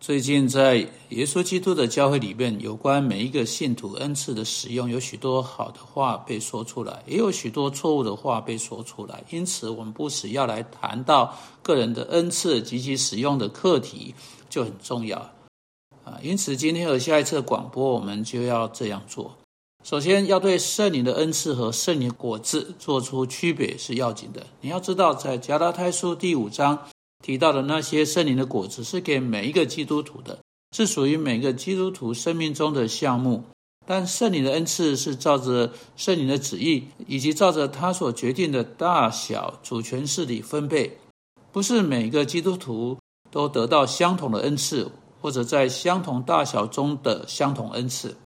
[0.00, 0.76] 最近在
[1.10, 9.22] 耶稣基督的教会里面，有关每一个信徒恩赐的使用，有许多好的话被说出来，也有许多错误的话被说出来。
[9.28, 14.14] 因此，我们不时要来谈到个人的恩赐及其使用的课题，
[14.48, 15.18] 就很重要
[16.02, 16.18] 啊。
[16.22, 19.36] 因此，今天和下一次广播，我们就要这样做。
[19.84, 24.46] 首先要对圣灵的恩赐和圣灵果子做出区别是要紧的。
[24.62, 26.86] 你要知道，在加拉太书第五章。
[27.22, 30.38] 提到的那些圣灵的果子是给每一个基督徒的，
[30.74, 33.44] 是属于每个基督徒生命中的项目。
[33.86, 40.98] 但圣灵的恩赐是照着圣灵的旨意，以及照着他所决定的大小主权势力分配，
[41.50, 42.96] 不是每个基督徒
[43.30, 48.16] 都得到相同的恩赐，或者在相同大小中的相同恩赐。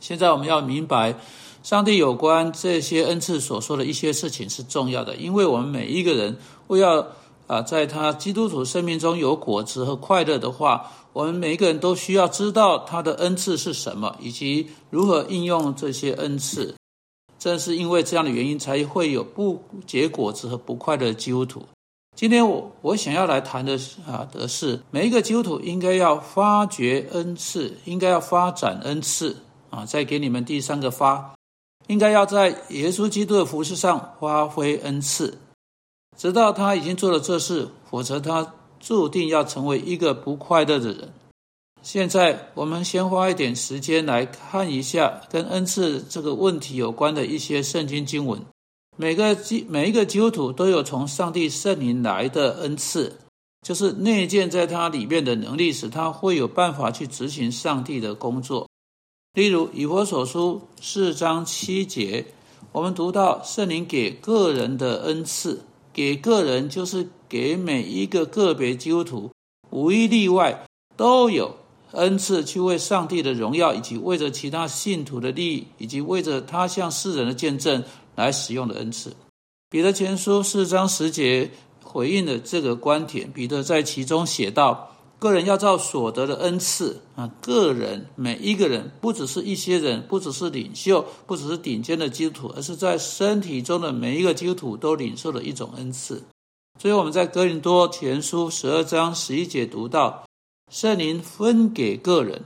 [0.00, 1.18] 现在我们要明白，
[1.62, 7.06] 上帝有关这些恩赐所说的一些事情是重要的，因为我们每一个人会要。
[7.52, 16.74] 啊，在他基督徒生命中有果子和快乐的话，我们每一个人都需要知道他的恩赐是什么，以及如何应用这些恩赐。
[17.38, 21.62] 正是因为这样的原因，才会有不结果子和不快乐的基督徒。
[22.16, 29.36] 今天我我想要来谈的啊的是，每一个基督徒应该要发掘恩赐，应该要发展恩赐
[29.68, 29.84] 啊。
[29.84, 31.34] 再给你们第三个发，
[31.88, 35.36] 应该要在耶稣基督的服饰上发挥恩赐。
[36.16, 41.12] 直到他已经做了这事，否则他注定要成为一个不快乐的人。
[41.82, 48.40] 现在，我们先花一点时间来看一下跟恩赐这个问题有关的一些圣经经文。
[48.96, 53.18] 每个基每一个基督徒都有从上帝圣灵来的恩赐，
[53.66, 58.68] 就是内建在他里面的能力，使他会有办法去执行上帝的工作。
[59.32, 62.26] 例如，以佛所书四章七节，
[62.70, 65.62] 我们读到圣灵给个人的恩赐。
[65.92, 69.30] 给个人就是给每一个个别基督徒，
[69.70, 71.56] 无一例外都有
[71.92, 79.14] 恩赐，去为上帝的荣耀，以及为着其他信徒的利益，以及为着他向世人的见证来使用的恩赐。
[79.68, 81.50] 彼得前书四章十节
[81.82, 84.91] 回应了这个观点，彼得在其中写道。
[85.22, 96.24] 个人要照所得的恩赐啊，个人每一个人，不只是一些人，不只是领袖，不只是顶尖的基督徒，而是在身体中的每一个基督徒都领受了一种恩赐。
[96.80, 100.24] 所以我们在哥林多前书十二章十一节读到，
[100.72, 102.42] 圣灵分给个人，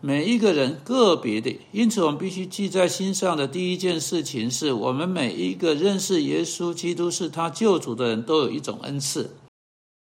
[0.00, 1.56] 每一个人个别的。
[1.70, 9.30] 因此，我们必须记在心上的第一件事情是，我们每一个认识耶稣基督是他救主的人都有一种恩赐。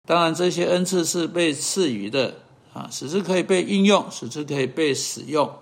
[0.06, 2.36] 当然，这些恩赐是被赐予的
[2.72, 5.52] 啊，使之可以被应用，使之可以被使用。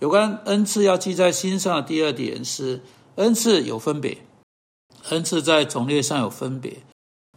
[0.00, 2.82] 有关恩赐要记在心上的第二点是，
[3.16, 4.18] 恩赐有分别，
[5.10, 6.82] 恩赐在种类上有分别，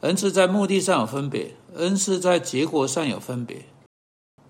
[0.02, 3.66] 恩赐在目的上有分别，恩赐在结果上有分别。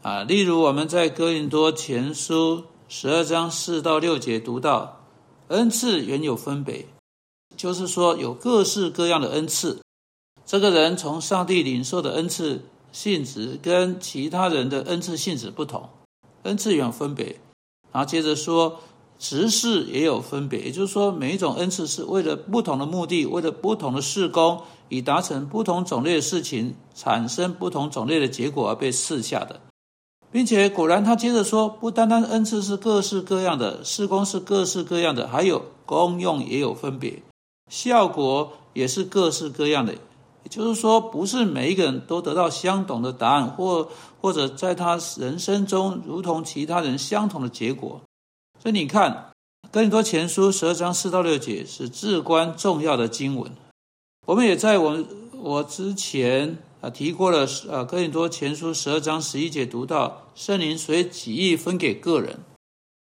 [0.01, 5.05] 啊，例如我们在哥林多前书十二章四到六节读到，
[5.49, 6.85] 恩赐原有分别，
[7.55, 9.79] 就是说有各式各样的恩赐。
[10.47, 12.61] 这个人从上帝领受的恩赐
[12.93, 15.89] 性质跟其他人的恩赐性质不同，
[16.43, 17.35] 恩赐有分别。
[17.91, 18.79] 然后接着说，
[19.19, 29.59] 执事也有分别，也就是说，每一种恩赐是为了不同的目的，为了不同的事工，以达成不同种类的事情，产生不同种类的结果而被赐下的。
[30.31, 37.21] 并且果然，他接着说，不单单恩赐是各式各样的，事工是各式各样的，还有功用也有分别，
[37.69, 39.93] 效果也是各式各样的。
[40.49, 43.89] 就是说，不是每一个人都得到相同的答案，或
[44.21, 48.01] 或者在他人生中如同其他人相同的结果。
[48.59, 49.31] 所以你看，
[49.71, 53.51] 《哥林多前书》十二章四到六节是至关重要的经文。
[54.25, 55.03] 我们也在我
[55.33, 62.39] 我之前啊提过了，啊《哥林多前书》十二章十一节读到，圣灵随己意分给个人。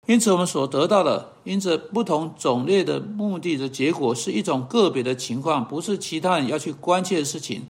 [0.07, 7.63] 因此，我们所得到的，因着不同种类的目的的结果，是一种个别的情况，不是其他人要去关切的事情。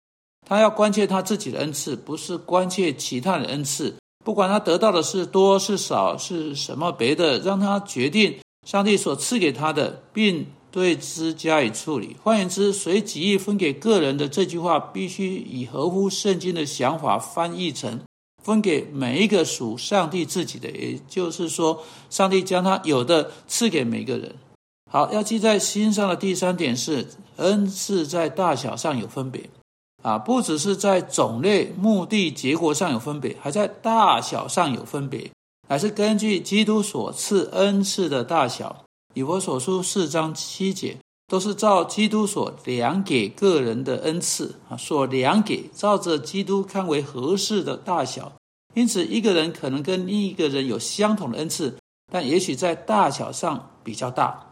[0.46, 3.96] 他要关切他自己的恩赐，不是关切其他的恩赐。
[4.22, 12.16] 不管他得到的是多是少，是什么别的，让他决定上帝所赐给他的，并对之加以处理。
[12.22, 18.00] 换言之，随己意分给个人的这句话，必须以合乎圣经的想法翻译成。
[18.46, 24.36] 分给每一个属上帝自己的，也就是说，上帝将他有的赐给每个人。
[24.88, 27.08] 好，要记在心上的第三点是，
[27.38, 29.50] 恩赐在大小上有分别，
[30.04, 35.28] 啊，不只是在种类、目的、结果上有分别，还在大小上有分别，
[35.68, 38.84] 乃是根据基督所赐恩赐的大小。
[39.14, 40.96] 以我所书四章七节。
[41.28, 48.32] 都是照基督所量给个人的恩赐啊，所量给照着基督看为合适的大小，
[48.74, 51.76] 因此，一个人可能跟另一个人有相同的恩赐，
[52.12, 54.42] 但也许在大小上比较大。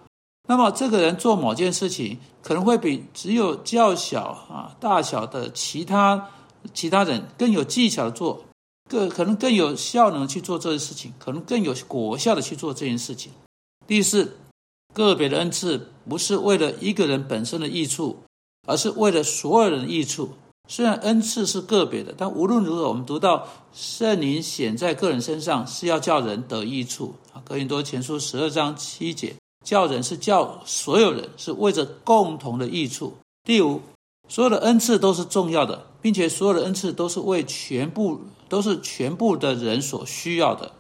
[0.48, 6.28] 那么，这个人做某件事情，可能会比只有较小啊大小的其他
[6.74, 8.44] 其他人更有技巧的做，
[8.90, 13.32] 更可能更有效能去做这件事情，可能更有果效的去做这件事情。
[13.86, 14.36] 第四，
[14.94, 18.22] 个别的恩赐不是为了一个人本身的益处，
[18.66, 20.30] 而是为了所有人的益处。
[20.66, 27.42] 虽然恩赐是个别的，但无论如何，我们读到圣灵显在个人身上，是要叫人得益处啊。
[27.44, 33.14] 哥林多前书十二章七节，叫人是叫所有人，是为着共同的益处。
[33.42, 33.82] 第五，
[34.28, 40.72] 所有的恩赐都是重要的，并且所有的恩赐都是为全部都是全部的人所需要的。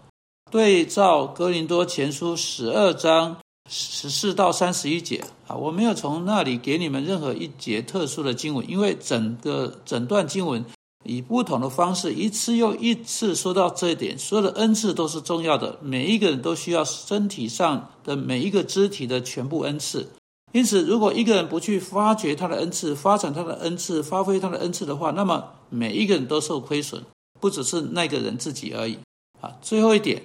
[0.50, 3.36] 对照哥林多前书十二章。
[3.70, 10.64] 十四到三十一节啊，我没有从那里给你们任何一节特殊的经文，因为整个整段经文
[11.04, 14.18] 以不同的方式一次又一次说到这一点。
[14.18, 20.06] 所有的恩赐都是重要的，每一个人都需要身体上的每一个肢体的全部恩赐。
[20.52, 27.02] 因此，如果一个人不去发掘他的恩赐、发展他的恩赐、发挥他的恩赐的话，那么每一个人都受亏损，
[27.40, 28.98] 不只是那个人自己而已。
[29.40, 30.22] 啊，最后一点。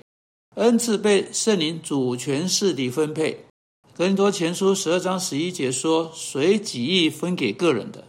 [0.56, 3.46] 恩赐被圣灵主权式地分配。
[3.96, 8.06] 格林多前书十二章十一节说：“随己意分给个人的。”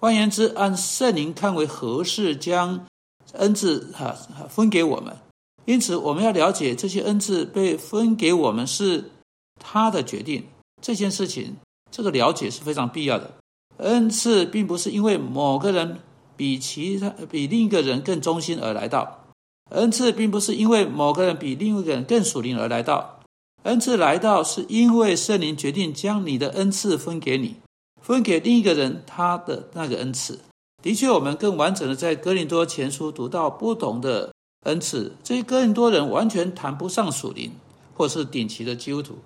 [0.00, 2.86] 换言之，按圣灵看为合适，将
[3.32, 4.12] 恩赐哈
[4.50, 5.16] 分给我们。
[5.64, 9.10] 因此，我们要了解这些恩赐被分给我们是
[9.58, 10.44] 他的决定。
[10.82, 11.56] 这件事情，
[11.90, 13.32] 这个了解是非常必要的。
[13.78, 15.98] 恩赐并不是因为某个人
[16.36, 19.23] 比其他比另一个人更忠心而来到。
[19.70, 23.20] 恩赐并不是因为某个人比另一个人更属灵而来到，
[23.62, 27.56] 恩赐来到是因为圣灵决定将你的恩赐分给你，
[28.02, 30.38] 分给另一个人他的那个恩赐。
[30.82, 34.32] 的确，我们更完整的在哥林多前书读到不同的
[34.66, 37.50] 恩赐，这些哥林多人完全谈不上属灵，
[37.94, 39.16] 或是顶级的基督徒，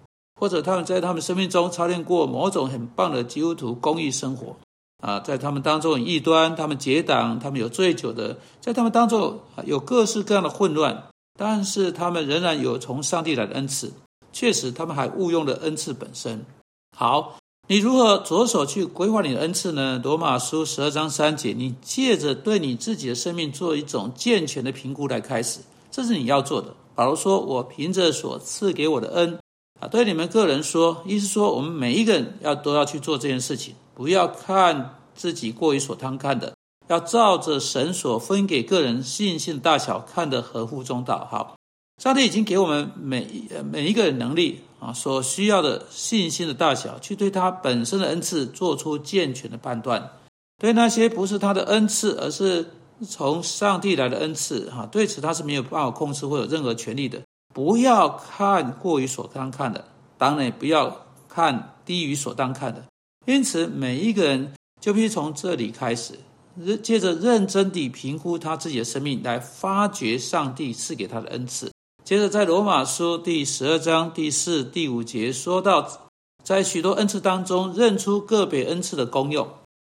[0.41, 4.57] 或者他们在他们生命中操练过某种很棒的基督徒公益生活。
[4.99, 11.05] 啊，在他们当中有异端，他们结党，他们有醉酒的，在他们当中有各式各样的混乱，
[11.39, 13.93] 但是他们仍然有从上帝来的恩赐。
[14.33, 16.45] 确实，他们还误用了恩赐本身。
[16.97, 20.01] 好，你如何着手去规划你的恩赐呢？
[20.03, 25.61] 罗马书十二章三节，你借着对你自己的生命做一种健全的评估来开始，
[25.93, 26.75] 这是你要做的。
[26.97, 29.39] 保罗说：“我凭着所赐给我的恩，
[29.81, 36.55] 啊，对你们个人说，意思说，我们每一个人要都要去做这件事情。”不要看自己过于所贪看的，
[36.87, 41.27] 要照着神所分给个人信心的大小看得合乎中道。
[41.29, 41.57] 好，
[42.01, 50.13] 上帝已经给我们每每一个人能力啊，所需要的信心的大小，去对他本身的恩赐做出健全的判断。
[50.59, 52.71] 对那些不是他的恩赐，而是
[53.09, 57.21] 从上帝来的恩赐，哈，对此他是没有办法控制或有任何权利的。
[57.53, 59.85] 不要看过于所当看的，
[60.17, 62.85] 当然也不要看低于所当看的。
[63.29, 66.19] 因此，每一个人就必须从这里开始，
[66.57, 71.71] 认接着认真地评估他自己的生命，来发掘上帝赐给他的恩赐。
[72.03, 76.09] 接着，在罗马书第十二章第四、第五节说到，
[76.43, 79.47] 在许多恩赐当中认出个别恩赐的功用。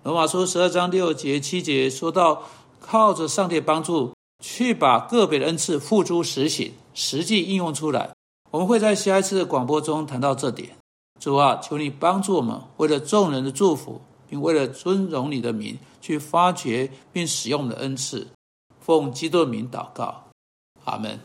[0.02, 2.42] 罗马书十二章六节、七节说到，
[2.80, 4.12] 靠着上帝帮助，
[4.44, 8.10] 去把个别的恩赐付诸实行，实际应用出来。
[8.50, 10.70] 我们会在下一次的广播中谈到这点。
[11.20, 18.28] 主啊，求你帮助我们，为了众人的祝福，并为了尊荣你的名，去发掘并使用的恩赐。
[18.80, 20.24] 奉基督的名祷告，
[20.84, 21.18] 阿门。